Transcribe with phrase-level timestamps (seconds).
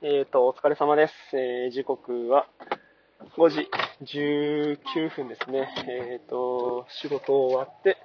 [0.00, 1.12] えっ、と、お疲れ様です。
[1.36, 2.46] えー時刻は
[3.36, 3.68] 5時
[4.04, 5.68] 19分ですね。
[5.88, 7.96] えっ、と、仕事終わって、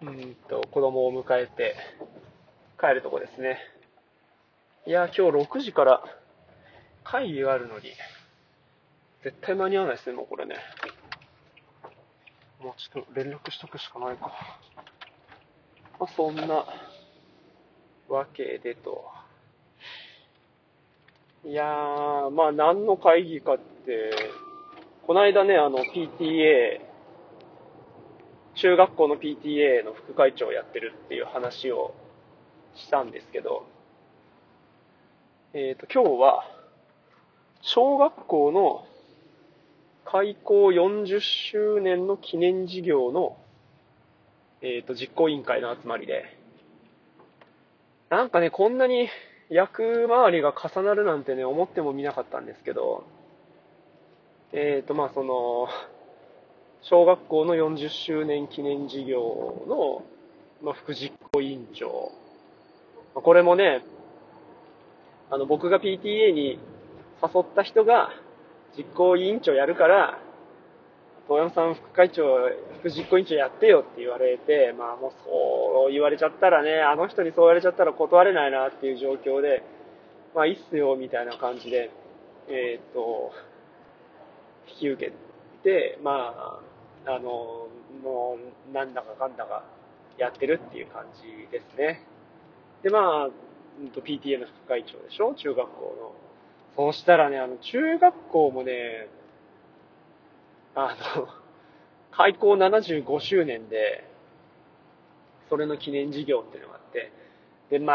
[0.00, 1.76] うんと、子供を迎えて
[2.80, 3.58] 帰るとこですね。
[4.86, 6.02] いや、今日6時から
[7.04, 7.90] 会議があるのに、
[9.22, 10.56] 絶対間に合わないですね、もうこれね。
[12.60, 14.32] もうちょっと連絡しとくしかないか。
[15.98, 16.64] まあ、そんな
[18.08, 19.19] わけでと。
[21.42, 24.10] いやー、まあ何の会議かって、
[25.06, 26.82] この間ね、あの PTA、
[28.54, 31.94] 中学校の PTA の副会長をやってるっていう話を
[32.74, 33.66] したんですけど、
[35.54, 36.44] えっ、と、今日は、
[37.62, 38.86] 小学校の
[40.04, 43.38] 開校40周年の記念事業の、
[44.60, 46.36] えっ、と、実行委員会の集まりで、
[48.10, 49.08] なんかね、こんなに
[49.50, 53.04] 役回りが重なるなんてね、思ってもみなかったんですけど、
[54.52, 55.68] えっ、と、まあ、その、
[56.82, 60.04] 小学校の40周年記念事業の、
[60.62, 62.12] まあ、副実行委員長。
[63.14, 63.82] これもね、
[65.30, 66.58] あの、僕が PTA に
[67.22, 68.10] 誘った人が
[68.76, 70.18] 実行委員長やるから、
[71.30, 72.24] 遠山さん副会長、
[72.80, 79.62] 副実行委員長やってよって言われて、まあもうそう言われちゃったらね、あの人にそう言われちゃったら断れないなっていう状況で、
[80.34, 81.90] まあいいっすよみたいな感じで、
[82.48, 83.30] えーっと、
[84.72, 85.12] 引き受け
[85.62, 86.60] て、ま
[87.06, 87.68] あ、あの、
[88.02, 88.36] も
[88.68, 89.62] うなんだかかんだか
[90.18, 92.04] やってるっていう感じですね。
[92.82, 93.30] で、まあ、
[94.04, 95.34] PTA の副会長でしょ？
[95.36, 96.12] 中学校の。
[96.76, 99.08] そうしたらね、あの、中学校もね、
[100.74, 101.28] あの、
[102.12, 104.06] 開校75周年で、
[105.48, 107.12] それの記念事業っていうのがあって、
[107.70, 107.94] で、ま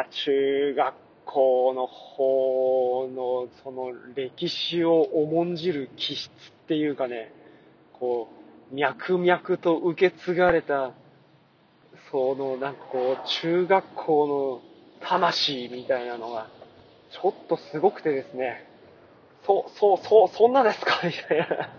[0.00, 6.32] あ、中学校の方の、その歴史を重んじる気質っ
[6.68, 7.32] ていうかね、
[7.98, 8.28] こ
[8.70, 10.92] う、脈々と受け継がれた、
[12.10, 14.60] その、なんかこう、中学校
[15.00, 16.48] の魂みたいなのが、
[17.12, 18.66] ちょっとすごくてですね、
[19.46, 21.00] そ、そ、そう、そんなですか？
[21.04, 21.70] みたいな。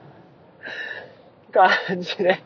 [1.52, 2.42] 感じで、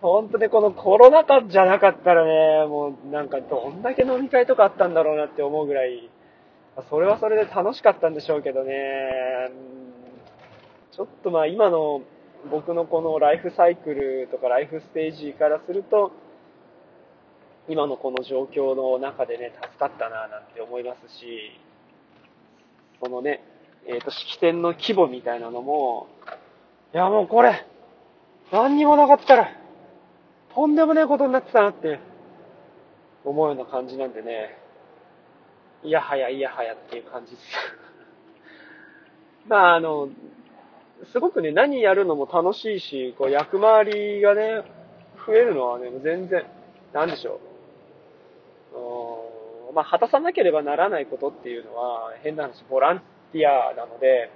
[0.00, 6.10] 本当にこのコロナ禍じゃなかったらね、もうなんかどんだけ飲み会とかあったんだろうなって思うぐらい、
[6.90, 8.72] それはそれで楽しかったんでしょうけどね、
[10.92, 12.02] ちょっとまあ今の
[12.50, 16.12] 僕のこのライフサイクルとかライフステージからすると、
[17.68, 21.58] 今のこの状況の中でね、助かったななんて思いますし、
[23.02, 23.42] そのね、
[23.86, 26.08] えっ、と、式典の規模みたいなのも、
[26.92, 27.66] いやもうこれ、
[28.52, 29.48] 何にもなかったら、
[30.54, 31.98] とんでもねえことになってたなって、
[33.24, 34.58] 思うような感じなんでね、
[35.82, 37.42] いやはやいやはやっていう感じです。
[39.48, 40.08] まああの、
[41.12, 44.62] すごくね、何やるのも楽しいし、こう役回りがね、
[45.26, 46.44] 増えるのはね、全然、
[46.92, 47.40] なんでしょ
[48.72, 48.76] う。
[48.76, 53.00] うーんまあ、果たさなければならないことっていうのは、変な話、ボラン
[53.32, 54.30] ティアなので、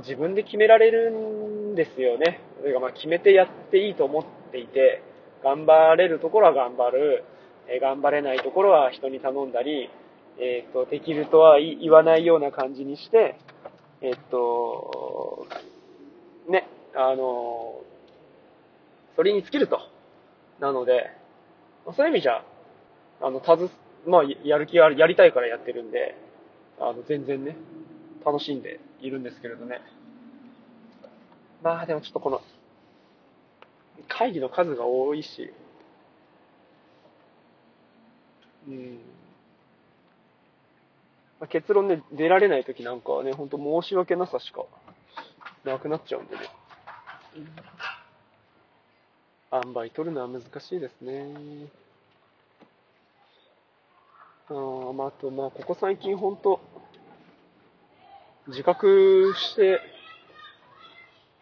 [0.00, 2.40] う自分で決められるんですよね。
[2.60, 5.02] それがまあ決めてやっていいと思っていて、
[5.42, 7.24] 頑張れるところは頑張る、
[7.68, 9.90] え頑張れないところは人に頼んだり、
[10.38, 13.36] えっ、と、できるとは言わないような感じにして、
[14.02, 15.46] えっ、と、
[16.48, 17.80] ね、あの、
[19.16, 19.80] それに尽きると。
[20.60, 21.10] なので、
[21.96, 22.44] そういう意味じゃ、
[23.20, 23.70] あの、たず、
[24.06, 26.16] まあ、やる気がある、やりたいからやってるんで、
[26.78, 27.56] あの、全然ね、
[28.26, 29.80] 楽しんでいるんですけれどね。
[31.62, 32.42] まあ、でもちょっとこの、
[34.08, 35.52] 会議の数が多いし、
[38.66, 38.98] うん。
[41.38, 44.64] まあ、結論ね、出られない時なんかはね、ほんと申し訳なさしか
[45.64, 46.42] なくなっちゃうんでね。
[49.52, 51.68] 塩梅取るのは難しいですね。
[54.48, 54.52] あ
[54.92, 56.60] まあ、あと、まあ、ここ最近ほんと、
[58.48, 59.80] 自覚して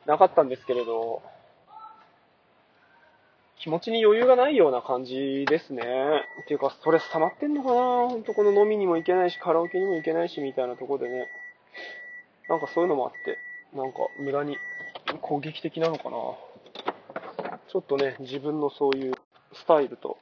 [0.06, 1.23] なかったんですけれど、
[3.59, 5.83] 気持ちに余裕がないような感じですね。
[6.43, 7.75] っていうか、ストレス溜まってんのかな？
[8.09, 11.29] ほんとこの飲みにも行けないし、カラオケにも行けないし、みたいなとこでね。
[12.47, 13.39] なんかそういうのもあって、
[13.75, 14.59] なんか無駄に
[15.23, 16.17] 攻撃的なのかな
[17.73, 19.15] ちょっとね、自分のそういう
[19.55, 20.19] スタイルと、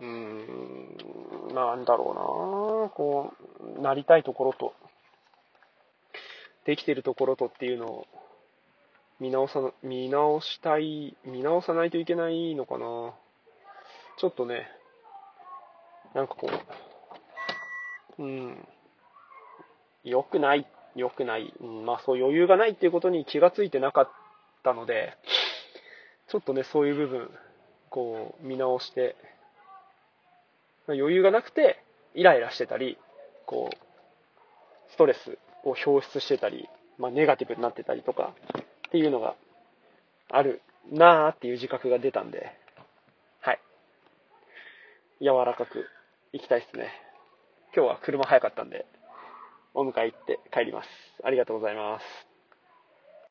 [0.00, 3.32] うーん、なんだろうなこ
[3.78, 4.74] う、なりたいところと、
[6.64, 8.06] できてるところとっていうのを
[9.20, 13.14] 見直さ、見直したい、見直さないといけないのかな
[14.18, 14.68] ちょっとね、
[16.14, 16.48] なんかこ
[18.18, 18.68] う、うん、
[20.04, 21.54] 良くない、良くない。
[21.60, 24.10] うん、まあそう余裕がないっていうことに気がついてなかっ
[24.62, 25.16] たので、
[26.28, 27.30] ちょっとね、そういう部分、
[27.90, 29.16] こう、見直して、
[30.88, 31.82] 余裕がなくて、
[32.14, 32.98] イライラしてたり、
[33.46, 33.76] こう、
[34.92, 36.68] ストレスを表出してたり、
[36.98, 38.34] まあネガティブになってたりとか、
[38.88, 39.34] っていうのが
[40.30, 40.60] ある
[40.90, 42.52] なーっていう自覚が出たんで、
[43.40, 43.60] はい。
[45.20, 45.86] 柔らかく
[46.32, 46.88] 行きたいですね。
[47.74, 48.86] 今日は車早かったんで、
[49.74, 50.88] お迎え行って帰ります。
[51.24, 52.31] ありがとうございます。